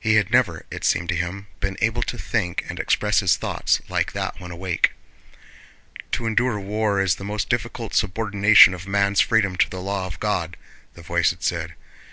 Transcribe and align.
He 0.00 0.16
had 0.16 0.32
never, 0.32 0.66
it 0.72 0.82
seemed 0.82 1.08
to 1.10 1.14
him, 1.14 1.46
been 1.60 1.76
able 1.80 2.02
to 2.02 2.18
think 2.18 2.64
and 2.68 2.80
express 2.80 3.20
his 3.20 3.36
thoughts 3.36 3.80
like 3.88 4.10
that 4.10 4.40
when 4.40 4.50
awake. 4.50 4.90
"To 6.10 6.26
endure 6.26 6.58
war 6.58 7.00
is 7.00 7.14
the 7.14 7.22
most 7.24 7.48
difficult 7.48 7.94
subordination 7.94 8.74
of 8.74 8.88
man's 8.88 9.20
freedom 9.20 9.54
to 9.54 9.70
the 9.70 9.80
law 9.80 10.06
of 10.08 10.18
God," 10.18 10.56
the 10.94 11.02
voice 11.02 11.30
had 11.30 11.44
said. 11.44 11.76